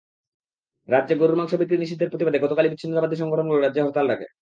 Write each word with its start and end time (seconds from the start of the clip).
রাজ্যে 0.89 1.15
গরুর 1.15 1.37
মাংস 1.37 1.53
বিক্রি 1.55 1.77
নিষিদ্ধের 1.77 2.11
প্রতিবাদে 2.11 2.37
গতকালই 2.39 2.71
বিচ্ছিন্নতাবাদী 2.71 3.15
সংগঠনগুলো 3.15 3.59
রাজ্যে 3.59 3.83
হরতাল 3.83 4.05
ডাকে। 4.07 4.27